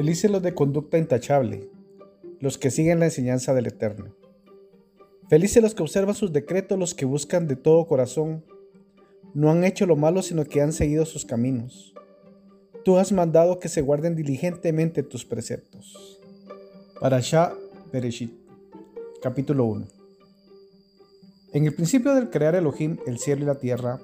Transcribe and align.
Felices 0.00 0.30
los 0.30 0.40
de 0.40 0.54
conducta 0.54 0.96
intachable, 0.96 1.68
los 2.38 2.56
que 2.56 2.70
siguen 2.70 3.00
la 3.00 3.04
enseñanza 3.04 3.52
del 3.52 3.66
Eterno. 3.66 4.16
Felices 5.28 5.62
los 5.62 5.74
que 5.74 5.82
observan 5.82 6.14
sus 6.14 6.32
decretos, 6.32 6.78
los 6.78 6.94
que 6.94 7.04
buscan 7.04 7.46
de 7.46 7.54
todo 7.54 7.86
corazón. 7.86 8.42
No 9.34 9.50
han 9.50 9.62
hecho 9.62 9.84
lo 9.84 9.96
malo, 9.96 10.22
sino 10.22 10.46
que 10.46 10.62
han 10.62 10.72
seguido 10.72 11.04
sus 11.04 11.26
caminos. 11.26 11.92
Tú 12.82 12.96
has 12.96 13.12
mandado 13.12 13.58
que 13.58 13.68
se 13.68 13.82
guarden 13.82 14.16
diligentemente 14.16 15.02
tus 15.02 15.26
preceptos. 15.26 16.18
Parashah 16.98 17.52
Bereshit, 17.92 18.32
capítulo 19.20 19.66
1. 19.66 19.86
En 21.52 21.66
el 21.66 21.74
principio 21.74 22.14
del 22.14 22.30
crear 22.30 22.54
Elohim 22.54 22.96
el 23.06 23.18
cielo 23.18 23.42
y 23.42 23.46
la 23.48 23.58
tierra, 23.58 24.00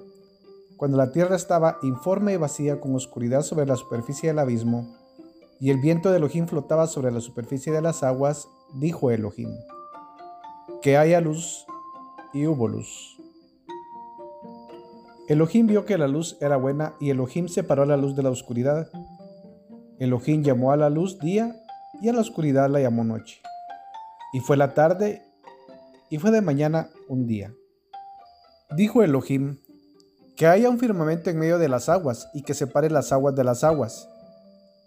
cuando 0.77 0.99
la 0.99 1.11
tierra 1.11 1.37
estaba 1.37 1.79
informe 1.83 2.35
y 2.35 2.37
vacía 2.37 2.83
con 2.83 2.95
oscuridad 2.95 3.41
sobre 3.41 3.65
la 3.65 3.77
superficie 3.77 4.29
del 4.29 4.41
abismo, 4.41 5.06
y 5.61 5.71
el 5.71 5.81
viento 5.81 6.11
de 6.11 6.19
Elohim 6.19 6.47
flotaba 6.47 6.87
sobre 6.87 7.11
la 7.11 7.21
superficie 7.21 7.73
de 7.73 7.83
las 7.83 8.03
aguas, 8.03 8.49
dijo 8.75 9.11
Elohim, 9.11 9.51
que 10.83 10.97
haya 10.97 11.21
luz, 11.21 11.67
y 12.33 12.47
hubo 12.47 12.69
luz. 12.69 13.17
Elohim 15.29 15.67
vio 15.67 15.87
que 15.87 15.99
la 15.99 16.07
luz 16.07 16.37
era 16.41 16.57
buena 16.57 16.95
y 17.01 17.11
Elohim 17.11 17.49
separó 17.49 17.85
la 17.85 17.97
luz 17.97 18.15
de 18.15 18.23
la 18.23 18.31
oscuridad. 18.31 18.91
Elohim 19.99 20.43
llamó 20.43 20.71
a 20.71 20.77
la 20.77 20.91
luz 20.91 21.19
día 21.19 21.57
y 22.01 22.09
a 22.09 22.13
la 22.13 22.21
oscuridad 22.21 22.69
la 22.69 22.81
llamó 22.81 23.05
noche. 23.05 23.41
Y 24.33 24.41
fue 24.41 24.57
la 24.57 24.75
tarde 24.75 25.23
y 26.11 26.19
fue 26.19 26.31
de 26.31 26.43
mañana 26.43 26.91
un 27.09 27.27
día. 27.27 27.53
Dijo 28.77 29.03
Elohim, 29.03 29.59
que 30.37 30.47
haya 30.47 30.69
un 30.69 30.79
firmamento 30.79 31.31
en 31.31 31.39
medio 31.39 31.59
de 31.59 31.69
las 31.69 31.89
aguas 31.89 32.29
y 32.35 32.43
que 32.43 32.53
separe 32.53 32.91
las 32.91 33.13
aguas 33.13 33.35
de 33.35 33.45
las 33.45 33.65
aguas. 33.65 34.09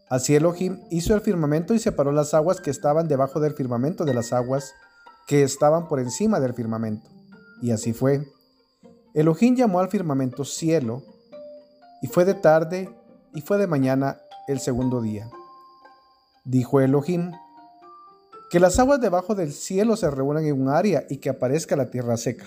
Así 0.09 0.35
Elohim 0.35 0.79
hizo 0.89 1.13
el 1.13 1.21
firmamento 1.21 1.73
y 1.73 1.79
separó 1.79 2.11
las 2.11 2.33
aguas 2.33 2.61
que 2.61 2.71
estaban 2.71 3.07
debajo 3.07 3.39
del 3.39 3.53
firmamento 3.53 4.05
de 4.05 4.13
las 4.13 4.33
aguas 4.33 4.73
que 5.27 5.43
estaban 5.43 5.87
por 5.87 5.99
encima 5.99 6.39
del 6.39 6.53
firmamento. 6.53 7.07
Y 7.61 7.71
así 7.71 7.93
fue. 7.93 8.25
Elohim 9.13 9.55
llamó 9.55 9.79
al 9.79 9.89
firmamento 9.89 10.43
cielo, 10.45 11.03
y 12.01 12.07
fue 12.07 12.25
de 12.25 12.33
tarde 12.33 12.89
y 13.33 13.41
fue 13.41 13.57
de 13.57 13.67
mañana 13.67 14.19
el 14.47 14.59
segundo 14.59 15.01
día. 15.01 15.29
Dijo 16.43 16.79
Elohim, 16.79 17.31
que 18.49 18.59
las 18.59 18.79
aguas 18.79 18.99
debajo 18.99 19.35
del 19.35 19.53
cielo 19.53 19.95
se 19.95 20.09
reúnan 20.09 20.45
en 20.45 20.59
un 20.59 20.69
área 20.69 21.05
y 21.09 21.17
que 21.17 21.29
aparezca 21.29 21.75
la 21.75 21.91
tierra 21.91 22.17
seca. 22.17 22.45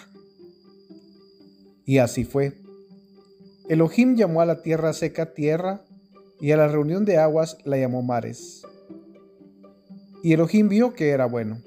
Y 1.85 1.99
así 1.99 2.25
fue. 2.25 2.59
Elohim 3.69 4.17
llamó 4.17 4.41
a 4.41 4.47
la 4.47 4.63
tierra 4.63 4.93
seca 4.93 5.35
tierra 5.35 5.85
y 6.43 6.51
a 6.51 6.57
la 6.57 6.67
reunión 6.67 7.05
de 7.05 7.19
aguas 7.19 7.57
la 7.65 7.79
llamó 7.79 8.03
mares. 8.03 8.63
Y 10.25 10.33
Elohim 10.33 10.69
vio 10.69 10.93
que 10.93 11.11
era 11.11 11.25
bueno. 11.27 11.63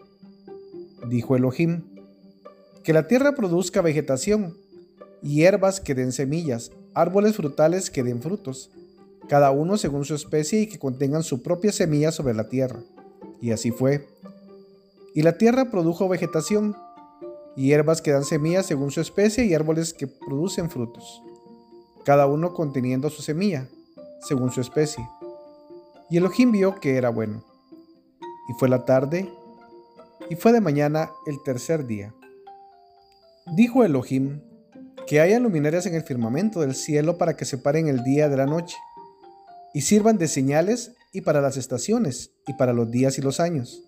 Dijo 1.07 1.37
Elohim, 1.37 1.85
que 2.83 2.91
la 2.91 3.07
tierra 3.07 3.35
produzca 3.35 3.81
vegetación, 3.81 4.53
hierbas 5.21 5.79
que 5.79 5.95
den 5.95 6.11
semillas, 6.11 6.71
árboles 6.93 7.37
frutales 7.37 7.89
que 7.89 8.03
den 8.03 8.21
frutos, 8.21 8.69
cada 9.29 9.49
uno 9.51 9.77
según 9.77 10.03
su 10.03 10.13
especie 10.13 10.63
y 10.63 10.67
que 10.67 10.77
contengan 10.77 11.23
su 11.23 11.41
propia 11.41 11.71
semilla 11.71 12.11
sobre 12.11 12.33
la 12.33 12.49
tierra. 12.49 12.83
Y 13.39 13.51
así 13.51 13.71
fue. 13.71 14.05
Y 15.13 15.21
la 15.21 15.37
tierra 15.37 15.71
produjo 15.71 16.09
vegetación, 16.09 16.75
hierbas 17.55 18.01
que 18.01 18.11
dan 18.11 18.25
semillas 18.25 18.65
según 18.65 18.91
su 18.91 18.99
especie 18.99 19.45
y 19.45 19.53
árboles 19.53 19.93
que 19.93 20.07
producen 20.07 20.69
frutos, 20.69 21.23
cada 22.03 22.27
uno 22.27 22.53
conteniendo 22.53 23.09
su 23.09 23.21
semilla, 23.21 23.69
según 24.27 24.51
su 24.51 24.61
especie. 24.61 25.07
Y 26.09 26.17
Elohim 26.17 26.51
vio 26.51 26.79
que 26.79 26.97
era 26.97 27.09
bueno. 27.09 27.43
Y 28.49 28.53
fue 28.59 28.69
la 28.69 28.85
tarde, 28.85 29.29
y 30.29 30.35
fue 30.35 30.51
de 30.51 30.61
mañana 30.61 31.09
el 31.25 31.41
tercer 31.43 31.85
día. 31.85 32.13
Dijo 33.55 33.83
Elohim, 33.83 34.41
que 35.07 35.21
haya 35.21 35.39
luminarias 35.39 35.85
en 35.85 35.95
el 35.95 36.03
firmamento 36.03 36.61
del 36.61 36.75
cielo 36.75 37.17
para 37.17 37.35
que 37.35 37.45
separen 37.45 37.87
el 37.87 38.03
día 38.03 38.29
de 38.29 38.37
la 38.37 38.45
noche, 38.45 38.75
y 39.73 39.81
sirvan 39.81 40.17
de 40.17 40.27
señales 40.27 40.93
y 41.11 41.21
para 41.21 41.41
las 41.41 41.57
estaciones, 41.57 42.31
y 42.47 42.53
para 42.53 42.73
los 42.73 42.89
días 42.91 43.17
y 43.17 43.21
los 43.21 43.39
años 43.39 43.85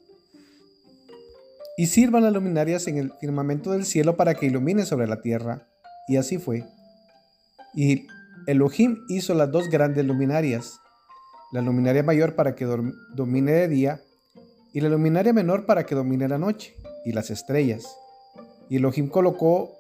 y 1.80 1.86
sirvan 1.86 2.24
las 2.24 2.34
luminarias 2.34 2.88
en 2.88 2.98
el 2.98 3.14
firmamento 3.22 3.72
del 3.72 3.86
cielo 3.86 4.18
para 4.18 4.34
que 4.34 4.48
ilumine 4.48 4.84
sobre 4.84 5.06
la 5.06 5.22
tierra. 5.22 5.68
Y 6.08 6.18
así 6.18 6.40
fue. 6.40 6.66
Y 7.76 8.08
Elohim 8.48 9.04
hizo 9.10 9.34
las 9.34 9.52
dos 9.52 9.70
grandes 9.70 10.06
luminarias, 10.06 10.80
la 11.52 11.62
luminaria 11.62 12.02
mayor 12.02 12.36
para 12.36 12.56
que 12.56 12.66
domine 13.16 13.52
de 13.52 13.68
día, 13.68 14.02
y 14.74 14.82
la 14.82 14.90
luminaria 14.90 15.34
menor 15.34 15.66
para 15.66 15.86
que 15.86 15.96
domine 15.96 16.28
la 16.28 16.38
noche, 16.38 16.76
y 17.06 17.12
las 17.12 17.30
estrellas. 17.30 17.86
Y 18.70 18.78
Elohim 18.78 19.10
colocó 19.10 19.74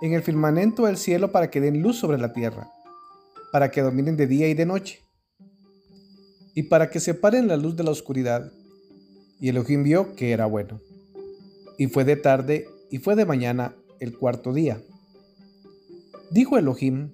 en 0.00 0.14
el 0.14 0.22
firmamento 0.22 0.86
del 0.86 0.96
cielo 0.96 1.30
para 1.30 1.50
que 1.50 1.60
den 1.60 1.82
luz 1.82 1.98
sobre 1.98 2.18
la 2.18 2.32
tierra, 2.32 2.70
para 3.52 3.70
que 3.70 3.82
dominen 3.82 4.16
de 4.16 4.26
día 4.26 4.48
y 4.48 4.54
de 4.54 4.64
noche, 4.64 5.00
y 6.54 6.64
para 6.64 6.88
que 6.88 7.00
separen 7.00 7.48
la 7.48 7.56
luz 7.56 7.76
de 7.76 7.84
la 7.84 7.90
oscuridad. 7.90 8.50
Y 9.40 9.50
Elohim 9.50 9.82
vio 9.82 10.14
que 10.14 10.32
era 10.32 10.46
bueno 10.46 10.80
y 11.78 11.86
fue 11.86 12.04
de 12.04 12.16
tarde 12.16 12.68
y 12.90 12.98
fue 12.98 13.14
de 13.14 13.24
mañana 13.24 13.74
el 14.00 14.18
cuarto 14.18 14.52
día. 14.52 14.82
Dijo 16.30 16.58
Elohim, 16.58 17.12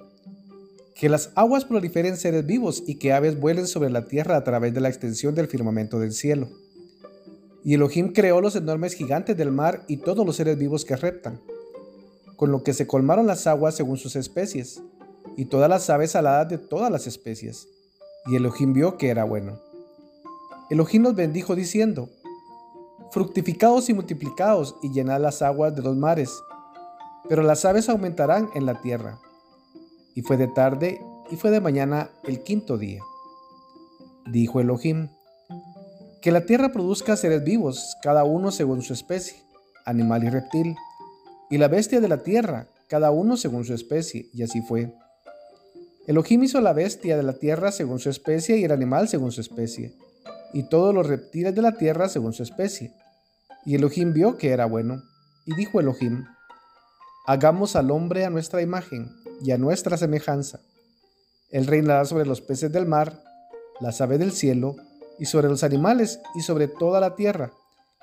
que 0.95 1.09
las 1.09 1.31
aguas 1.35 1.65
proliferen 1.65 2.17
seres 2.17 2.47
vivos 2.47 2.83
y 2.87 2.97
que 2.97 3.13
aves 3.13 3.39
vuelen 3.41 3.67
sobre 3.67 3.91
la 3.91 4.07
tierra 4.07 4.37
a 4.37 4.45
través 4.45 4.73
de 4.73 4.81
la 4.81 4.89
extensión 4.89 5.35
del 5.35 5.49
firmamento 5.49 5.99
del 5.99 6.13
cielo. 6.13 6.49
Y 7.65 7.75
Elohim 7.75 8.13
creó 8.13 8.41
los 8.41 8.57
enormes 8.57 8.95
gigantes 8.95 9.37
del 9.37 9.51
mar 9.51 9.85
y 9.89 9.97
todos 9.97 10.25
los 10.25 10.37
seres 10.37 10.57
vivos 10.59 10.85
que 10.85 10.97
reptan, 10.97 11.41
con 12.37 12.53
lo 12.53 12.63
que 12.63 12.75
se 12.75 12.87
colmaron 12.87 13.27
las 13.27 13.47
aguas 13.47 13.75
según 13.75 13.97
sus 13.97 14.17
especies, 14.17 14.83
y 15.37 15.47
todas 15.47 15.69
las 15.69 15.91
aves 15.91 16.15
aladas 16.15 16.49
de 16.49 16.59
todas 16.59 16.93
las 16.93 17.07
especies. 17.07 17.67
Y 18.27 18.37
Elohim 18.37 18.73
vio 18.73 18.97
que 18.97 19.09
era 19.09 19.25
bueno. 19.25 19.59
Elohim 20.71 21.03
los 21.03 21.15
bendijo 21.15 21.57
diciendo, 21.57 22.09
fructificados 23.11 23.89
y 23.89 23.95
multiplicados 23.95 24.77
y 24.83 24.93
llenad 24.93 25.21
las 25.21 25.43
aguas 25.43 25.75
de 25.75 25.83
los 25.83 25.97
mares, 25.97 26.31
pero 27.29 27.43
las 27.43 27.65
aves 27.65 27.89
aumentarán 27.89 28.51
en 28.55 28.67
la 28.67 28.81
tierra. 28.81 29.19
Y 30.15 30.23
fue 30.23 30.37
de 30.37 30.49
tarde 30.49 31.01
y 31.31 31.37
fue 31.37 31.51
de 31.51 31.61
mañana 31.61 32.11
el 32.25 32.43
quinto 32.43 32.79
día. 32.79 33.03
Dijo 34.27 34.61
Elohim, 34.61 35.09
que 36.23 36.33
la 36.33 36.47
tierra 36.47 36.73
produzca 36.73 37.17
seres 37.17 37.45
vivos, 37.45 37.97
cada 38.03 38.25
uno 38.25 38.51
según 38.51 38.83
su 38.83 38.95
especie, 38.95 39.37
animal 39.85 40.25
y 40.25 40.31
reptil, 40.31 40.77
y 41.51 41.59
la 41.59 41.69
bestia 41.69 42.01
de 42.01 42.09
la 42.09 42.23
tierra, 42.23 42.69
cada 42.89 43.11
uno 43.11 43.37
según 43.37 43.67
su 43.67 43.75
especie, 43.75 44.31
y 44.33 44.43
así 44.43 44.63
fue. 44.63 44.95
Elohim 46.07 46.45
hizo 46.45 46.61
la 46.63 46.73
bestia 46.73 47.17
de 47.17 47.23
la 47.23 47.35
tierra 47.35 47.73
según 47.73 47.99
su 47.99 48.09
especie 48.09 48.57
y 48.57 48.65
el 48.65 48.73
animal 48.73 49.09
según 49.09 49.33
su 49.33 49.43
especie, 49.43 49.93
y 50.55 50.63
todos 50.63 50.95
los 50.95 51.07
reptiles 51.07 51.55
de 51.55 51.61
la 51.61 51.73
tierra 51.73 52.09
según 52.09 52.33
su 52.33 52.43
especie. 52.43 52.95
Y 53.67 53.75
Elohim 53.75 54.13
vio 54.15 54.39
que 54.39 54.51
era 54.51 54.65
bueno, 54.65 55.03
y 55.45 55.55
dijo 55.55 55.81
Elohim, 55.81 56.25
Hagamos 57.27 57.77
al 57.77 57.91
hombre 57.91 58.25
a 58.25 58.31
nuestra 58.31 58.63
imagen 58.63 59.11
y 59.43 59.51
a 59.51 59.59
nuestra 59.59 59.97
semejanza. 59.97 60.61
Él 61.51 61.67
reinará 61.67 62.05
sobre 62.05 62.27
los 62.27 62.41
peces 62.41 62.73
del 62.73 62.87
mar, 62.87 63.23
las 63.81 64.01
aves 64.01 64.19
del 64.19 64.33
cielo, 64.33 64.77
y 65.19 65.27
sobre 65.27 65.49
los 65.49 65.63
animales, 65.63 66.21
y 66.35 66.41
sobre 66.41 66.69
toda 66.69 67.01
la 67.01 67.15
tierra, 67.15 67.53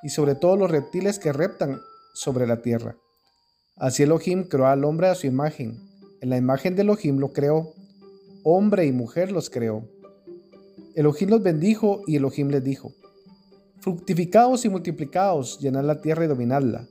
y 0.03 0.09
sobre 0.09 0.35
todos 0.35 0.57
los 0.57 0.71
reptiles 0.71 1.19
que 1.19 1.33
reptan 1.33 1.79
sobre 2.13 2.47
la 2.47 2.61
tierra. 2.61 2.95
Así 3.75 4.03
Elohim 4.03 4.43
creó 4.43 4.67
al 4.67 4.85
hombre 4.85 5.07
a 5.07 5.15
su 5.15 5.27
imagen. 5.27 5.79
En 6.21 6.29
la 6.29 6.37
imagen 6.37 6.75
de 6.75 6.83
Elohim 6.83 7.17
lo 7.17 7.33
creó. 7.33 7.73
Hombre 8.43 8.85
y 8.85 8.91
mujer 8.91 9.31
los 9.31 9.49
creó. 9.49 9.87
Elohim 10.95 11.29
los 11.29 11.41
bendijo 11.41 12.01
y 12.07 12.17
Elohim 12.17 12.49
les 12.49 12.63
dijo, 12.63 12.93
Fructificaos 13.79 14.63
y 14.65 14.69
multiplicaos, 14.69 15.59
llenad 15.59 15.83
la 15.83 16.01
tierra 16.01 16.25
y 16.25 16.27
dominadla. 16.27 16.87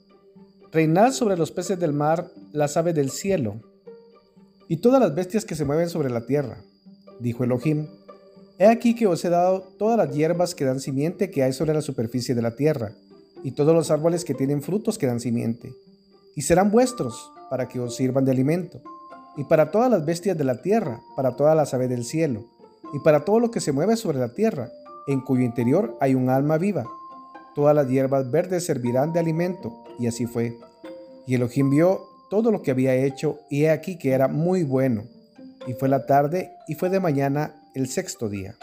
Reinad 0.72 1.12
sobre 1.12 1.36
los 1.36 1.52
peces 1.52 1.78
del 1.78 1.92
mar, 1.92 2.30
las 2.52 2.76
aves 2.76 2.94
del 2.94 3.10
cielo, 3.10 3.60
y 4.70 4.76
todas 4.76 5.00
las 5.00 5.16
bestias 5.16 5.44
que 5.44 5.56
se 5.56 5.64
mueven 5.64 5.90
sobre 5.90 6.10
la 6.10 6.26
tierra. 6.26 6.58
Dijo 7.18 7.42
Elohim, 7.42 7.88
He 8.56 8.68
aquí 8.68 8.94
que 8.94 9.08
os 9.08 9.24
he 9.24 9.28
dado 9.28 9.62
todas 9.80 9.98
las 9.98 10.14
hierbas 10.14 10.54
que 10.54 10.64
dan 10.64 10.78
simiente 10.78 11.28
que 11.28 11.42
hay 11.42 11.52
sobre 11.52 11.74
la 11.74 11.82
superficie 11.82 12.36
de 12.36 12.42
la 12.42 12.54
tierra, 12.54 12.92
y 13.42 13.50
todos 13.50 13.74
los 13.74 13.90
árboles 13.90 14.24
que 14.24 14.32
tienen 14.32 14.62
frutos 14.62 14.96
que 14.96 15.08
dan 15.08 15.18
simiente, 15.18 15.74
y 16.36 16.42
serán 16.42 16.70
vuestros 16.70 17.32
para 17.50 17.66
que 17.66 17.80
os 17.80 17.96
sirvan 17.96 18.24
de 18.24 18.30
alimento, 18.30 18.80
y 19.36 19.42
para 19.42 19.72
todas 19.72 19.90
las 19.90 20.06
bestias 20.06 20.38
de 20.38 20.44
la 20.44 20.62
tierra, 20.62 21.00
para 21.16 21.34
todas 21.34 21.56
las 21.56 21.74
aves 21.74 21.88
del 21.88 22.04
cielo, 22.04 22.44
y 22.92 23.00
para 23.00 23.24
todo 23.24 23.40
lo 23.40 23.50
que 23.50 23.60
se 23.60 23.72
mueve 23.72 23.96
sobre 23.96 24.20
la 24.20 24.34
tierra, 24.34 24.70
en 25.08 25.20
cuyo 25.20 25.42
interior 25.42 25.96
hay 26.00 26.14
un 26.14 26.30
alma 26.30 26.58
viva. 26.58 26.84
Todas 27.56 27.74
las 27.74 27.88
hierbas 27.88 28.30
verdes 28.30 28.66
servirán 28.66 29.12
de 29.12 29.18
alimento. 29.18 29.82
Y 29.98 30.06
así 30.06 30.26
fue. 30.26 30.56
Y 31.26 31.34
Elohim 31.34 31.70
vio 31.70 32.09
todo 32.30 32.50
lo 32.50 32.62
que 32.62 32.70
había 32.70 32.94
hecho, 32.94 33.40
y 33.50 33.64
he 33.64 33.70
aquí 33.70 33.96
que 33.96 34.12
era 34.12 34.28
muy 34.28 34.62
bueno. 34.62 35.04
Y 35.66 35.74
fue 35.74 35.90
la 35.90 36.06
tarde, 36.06 36.52
y 36.66 36.74
fue 36.76 36.88
de 36.88 37.00
mañana 37.00 37.54
el 37.74 37.88
sexto 37.88 38.30
día. 38.30 38.54